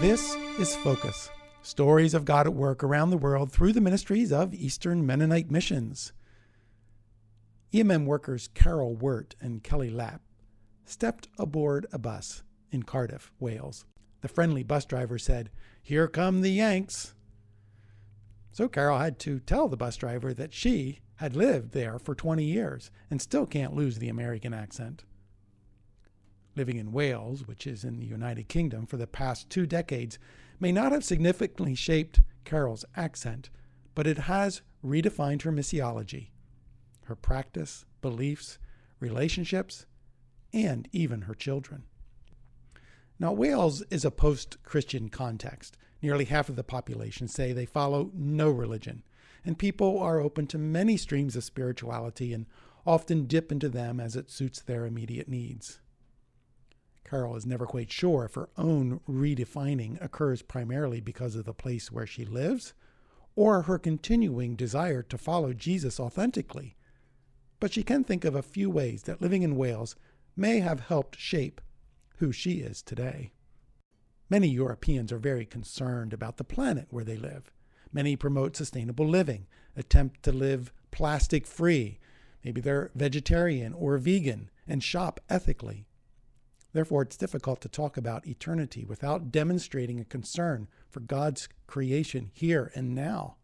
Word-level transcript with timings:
This 0.00 0.34
is 0.58 0.76
Focus 0.76 1.30
Stories 1.62 2.14
of 2.14 2.24
God 2.24 2.46
at 2.46 2.54
Work 2.54 2.82
around 2.84 3.10
the 3.10 3.16
world 3.16 3.50
through 3.50 3.72
the 3.72 3.80
ministries 3.80 4.32
of 4.32 4.52
Eastern 4.52 5.06
Mennonite 5.06 5.50
Missions. 5.50 6.12
EMM 7.72 8.04
workers 8.04 8.48
Carol 8.48 8.94
Wirt 8.94 9.34
and 9.40 9.62
Kelly 9.62 9.90
Lapp 9.90 10.20
stepped 10.84 11.28
aboard 11.38 11.86
a 11.92 11.98
bus 11.98 12.42
in 12.70 12.82
Cardiff, 12.82 13.32
Wales. 13.40 13.86
The 14.20 14.28
friendly 14.28 14.62
bus 14.62 14.84
driver 14.84 15.18
said, 15.18 15.50
Here 15.82 16.08
come 16.08 16.42
the 16.42 16.50
Yanks. 16.50 17.14
So 18.52 18.68
Carol 18.68 18.98
had 18.98 19.18
to 19.20 19.40
tell 19.40 19.68
the 19.68 19.76
bus 19.76 19.96
driver 19.96 20.34
that 20.34 20.52
she 20.52 21.00
had 21.16 21.34
lived 21.34 21.72
there 21.72 21.98
for 21.98 22.14
20 22.14 22.44
years 22.44 22.90
and 23.10 23.22
still 23.22 23.46
can't 23.46 23.74
lose 23.74 23.98
the 23.98 24.08
American 24.08 24.52
accent 24.52 25.04
living 26.56 26.76
in 26.76 26.92
Wales, 26.92 27.46
which 27.46 27.66
is 27.66 27.84
in 27.84 27.98
the 27.98 28.06
United 28.06 28.48
Kingdom, 28.48 28.86
for 28.86 28.96
the 28.96 29.06
past 29.06 29.50
two 29.50 29.66
decades, 29.66 30.18
may 30.60 30.72
not 30.72 30.92
have 30.92 31.04
significantly 31.04 31.74
shaped 31.74 32.20
Carol's 32.44 32.84
accent, 32.96 33.50
but 33.94 34.06
it 34.06 34.18
has 34.18 34.62
redefined 34.84 35.42
her 35.42 35.52
missiology, 35.52 36.28
her 37.04 37.16
practice, 37.16 37.84
beliefs, 38.02 38.58
relationships, 39.00 39.86
and 40.52 40.88
even 40.92 41.22
her 41.22 41.34
children. 41.34 41.84
Now, 43.18 43.32
Wales 43.32 43.82
is 43.90 44.04
a 44.04 44.10
post 44.10 44.62
Christian 44.62 45.08
context. 45.08 45.76
Nearly 46.02 46.26
half 46.26 46.48
of 46.48 46.56
the 46.56 46.64
population 46.64 47.28
say 47.28 47.52
they 47.52 47.64
follow 47.64 48.10
no 48.12 48.50
religion, 48.50 49.02
and 49.44 49.58
people 49.58 49.98
are 49.98 50.20
open 50.20 50.46
to 50.48 50.58
many 50.58 50.96
streams 50.96 51.34
of 51.36 51.44
spirituality 51.44 52.32
and 52.32 52.46
often 52.86 53.26
dip 53.26 53.50
into 53.50 53.68
them 53.68 54.00
as 54.00 54.14
it 54.14 54.30
suits 54.30 54.60
their 54.60 54.84
immediate 54.84 55.28
needs. 55.28 55.80
Carol 57.04 57.36
is 57.36 57.46
never 57.46 57.66
quite 57.66 57.92
sure 57.92 58.24
if 58.24 58.34
her 58.34 58.48
own 58.56 59.00
redefining 59.08 60.02
occurs 60.02 60.42
primarily 60.42 61.00
because 61.00 61.36
of 61.36 61.44
the 61.44 61.52
place 61.52 61.92
where 61.92 62.06
she 62.06 62.24
lives 62.24 62.72
or 63.36 63.62
her 63.62 63.78
continuing 63.78 64.54
desire 64.56 65.02
to 65.02 65.18
follow 65.18 65.52
Jesus 65.52 65.98
authentically. 66.00 66.76
But 67.60 67.72
she 67.72 67.82
can 67.82 68.04
think 68.04 68.24
of 68.24 68.34
a 68.34 68.42
few 68.42 68.70
ways 68.70 69.02
that 69.04 69.20
living 69.20 69.42
in 69.42 69.56
Wales 69.56 69.96
may 70.36 70.60
have 70.60 70.80
helped 70.80 71.18
shape 71.18 71.60
who 72.18 72.32
she 72.32 72.54
is 72.60 72.82
today. 72.82 73.32
Many 74.30 74.48
Europeans 74.48 75.12
are 75.12 75.18
very 75.18 75.44
concerned 75.44 76.12
about 76.12 76.36
the 76.36 76.44
planet 76.44 76.86
where 76.90 77.04
they 77.04 77.16
live. 77.16 77.50
Many 77.92 78.16
promote 78.16 78.56
sustainable 78.56 79.06
living, 79.06 79.46
attempt 79.76 80.22
to 80.24 80.32
live 80.32 80.72
plastic 80.90 81.46
free. 81.46 81.98
Maybe 82.44 82.60
they're 82.60 82.90
vegetarian 82.94 83.72
or 83.72 83.98
vegan 83.98 84.50
and 84.66 84.82
shop 84.82 85.20
ethically. 85.28 85.86
Therefore, 86.74 87.02
it's 87.02 87.16
difficult 87.16 87.60
to 87.60 87.68
talk 87.68 87.96
about 87.96 88.26
eternity 88.26 88.84
without 88.84 89.30
demonstrating 89.30 90.00
a 90.00 90.04
concern 90.04 90.66
for 90.90 90.98
God's 90.98 91.48
creation 91.68 92.32
here 92.34 92.72
and 92.74 92.96
now. 92.96 93.36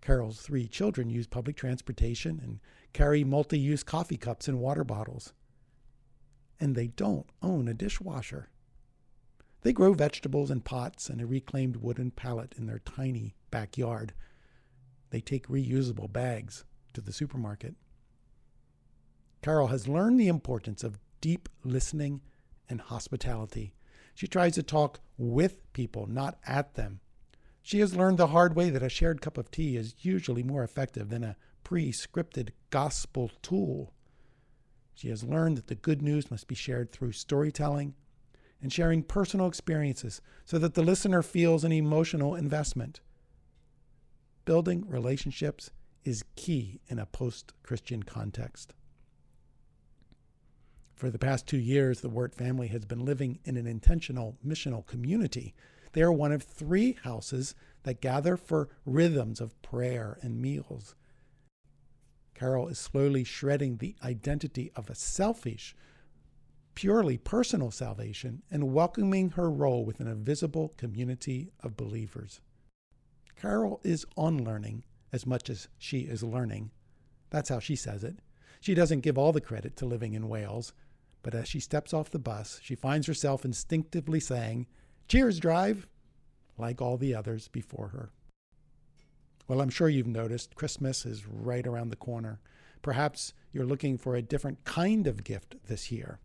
Carol's 0.00 0.40
three 0.40 0.68
children 0.68 1.10
use 1.10 1.26
public 1.26 1.56
transportation 1.56 2.38
and 2.40 2.60
carry 2.92 3.24
multi 3.24 3.58
use 3.58 3.82
coffee 3.82 4.16
cups 4.16 4.46
and 4.46 4.60
water 4.60 4.84
bottles. 4.84 5.32
And 6.60 6.76
they 6.76 6.86
don't 6.86 7.26
own 7.42 7.66
a 7.66 7.74
dishwasher. 7.74 8.50
They 9.62 9.72
grow 9.72 9.92
vegetables 9.92 10.52
in 10.52 10.60
pots 10.60 11.10
and 11.10 11.20
a 11.20 11.26
reclaimed 11.26 11.78
wooden 11.78 12.12
pallet 12.12 12.54
in 12.56 12.66
their 12.66 12.78
tiny 12.78 13.34
backyard. 13.50 14.14
They 15.10 15.20
take 15.20 15.48
reusable 15.48 16.12
bags 16.12 16.64
to 16.92 17.00
the 17.00 17.12
supermarket. 17.12 17.74
Carol 19.42 19.66
has 19.66 19.88
learned 19.88 20.20
the 20.20 20.28
importance 20.28 20.84
of 20.84 21.00
deep 21.20 21.48
listening 21.64 22.20
and 22.68 22.80
hospitality. 22.80 23.74
She 24.14 24.26
tries 24.26 24.54
to 24.54 24.62
talk 24.62 25.00
with 25.16 25.72
people, 25.72 26.06
not 26.06 26.38
at 26.46 26.74
them. 26.74 27.00
She 27.62 27.80
has 27.80 27.94
learned 27.94 28.18
the 28.18 28.28
hard 28.28 28.56
way 28.56 28.70
that 28.70 28.82
a 28.82 28.88
shared 28.88 29.20
cup 29.20 29.36
of 29.36 29.50
tea 29.50 29.76
is 29.76 29.94
usually 30.00 30.42
more 30.42 30.64
effective 30.64 31.10
than 31.10 31.22
a 31.22 31.36
pre 31.62 31.92
scripted 31.92 32.50
gospel 32.70 33.30
tool. 33.42 33.92
She 34.94 35.08
has 35.10 35.22
learned 35.22 35.58
that 35.58 35.68
the 35.68 35.74
good 35.74 36.02
news 36.02 36.30
must 36.30 36.48
be 36.48 36.54
shared 36.54 36.90
through 36.90 37.12
storytelling 37.12 37.94
and 38.60 38.72
sharing 38.72 39.02
personal 39.02 39.46
experiences 39.46 40.20
so 40.44 40.58
that 40.58 40.74
the 40.74 40.82
listener 40.82 41.22
feels 41.22 41.62
an 41.62 41.72
emotional 41.72 42.34
investment. 42.34 43.00
Building 44.44 44.84
relationships 44.88 45.70
is 46.04 46.24
key 46.36 46.80
in 46.88 46.98
a 46.98 47.06
post 47.06 47.52
Christian 47.62 48.02
context. 48.02 48.74
For 50.98 51.10
the 51.10 51.18
past 51.18 51.46
two 51.46 51.58
years, 51.58 52.00
the 52.00 52.08
Wirt 52.08 52.34
family 52.34 52.66
has 52.68 52.84
been 52.84 53.04
living 53.04 53.38
in 53.44 53.56
an 53.56 53.68
intentional 53.68 54.36
missional 54.44 54.84
community. 54.84 55.54
They 55.92 56.02
are 56.02 56.10
one 56.10 56.32
of 56.32 56.42
three 56.42 56.98
houses 57.04 57.54
that 57.84 58.00
gather 58.00 58.36
for 58.36 58.68
rhythms 58.84 59.40
of 59.40 59.62
prayer 59.62 60.18
and 60.22 60.42
meals. 60.42 60.96
Carol 62.34 62.66
is 62.66 62.80
slowly 62.80 63.22
shredding 63.22 63.76
the 63.76 63.94
identity 64.02 64.72
of 64.74 64.90
a 64.90 64.96
selfish, 64.96 65.76
purely 66.74 67.16
personal 67.16 67.70
salvation 67.70 68.42
and 68.50 68.74
welcoming 68.74 69.30
her 69.30 69.48
role 69.48 69.84
within 69.84 70.08
a 70.08 70.16
visible 70.16 70.74
community 70.76 71.52
of 71.60 71.76
believers. 71.76 72.40
Carol 73.36 73.80
is 73.84 74.04
unlearning 74.16 74.82
as 75.12 75.26
much 75.26 75.48
as 75.48 75.68
she 75.78 76.00
is 76.00 76.24
learning. 76.24 76.72
That's 77.30 77.50
how 77.50 77.60
she 77.60 77.76
says 77.76 78.02
it. 78.02 78.18
She 78.60 78.74
doesn't 78.74 79.02
give 79.02 79.16
all 79.16 79.32
the 79.32 79.40
credit 79.40 79.76
to 79.76 79.86
living 79.86 80.14
in 80.14 80.28
Wales. 80.28 80.72
But 81.22 81.34
as 81.34 81.48
she 81.48 81.60
steps 81.60 81.92
off 81.92 82.10
the 82.10 82.18
bus, 82.18 82.60
she 82.62 82.74
finds 82.74 83.06
herself 83.06 83.44
instinctively 83.44 84.20
saying, 84.20 84.66
Cheers, 85.08 85.40
drive, 85.40 85.88
like 86.56 86.80
all 86.80 86.96
the 86.96 87.14
others 87.14 87.48
before 87.48 87.88
her. 87.88 88.10
Well, 89.46 89.60
I'm 89.60 89.70
sure 89.70 89.88
you've 89.88 90.06
noticed 90.06 90.54
Christmas 90.54 91.06
is 91.06 91.26
right 91.26 91.66
around 91.66 91.88
the 91.88 91.96
corner. 91.96 92.40
Perhaps 92.82 93.32
you're 93.52 93.64
looking 93.64 93.96
for 93.96 94.14
a 94.14 94.22
different 94.22 94.64
kind 94.64 95.06
of 95.06 95.24
gift 95.24 95.56
this 95.66 95.90
year. 95.90 96.20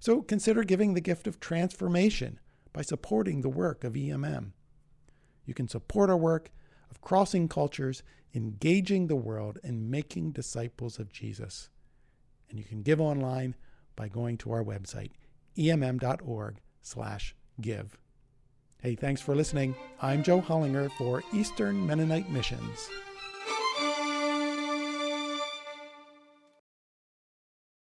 So 0.00 0.22
consider 0.22 0.62
giving 0.62 0.94
the 0.94 1.00
gift 1.00 1.26
of 1.26 1.40
transformation 1.40 2.38
by 2.72 2.82
supporting 2.82 3.40
the 3.40 3.48
work 3.48 3.84
of 3.84 3.94
EMM. 3.94 4.52
You 5.44 5.54
can 5.54 5.66
support 5.66 6.10
our 6.10 6.16
work 6.16 6.50
of 6.90 7.00
crossing 7.00 7.48
cultures, 7.48 8.02
engaging 8.34 9.06
the 9.06 9.16
world, 9.16 9.58
and 9.64 9.90
making 9.90 10.32
disciples 10.32 10.98
of 10.98 11.10
Jesus. 11.10 11.70
And 12.50 12.58
you 12.58 12.64
can 12.64 12.82
give 12.82 13.00
online 13.00 13.54
by 13.98 14.08
going 14.08 14.38
to 14.38 14.52
our 14.52 14.62
website, 14.62 15.10
emm.org/give. 15.58 17.98
Hey, 18.80 18.94
thanks 18.94 19.20
for 19.20 19.34
listening. 19.34 19.74
I'm 20.00 20.22
Joe 20.22 20.40
Hollinger 20.40 20.92
for 20.92 21.24
Eastern 21.34 21.84
Mennonite 21.84 22.30
Missions. 22.30 22.88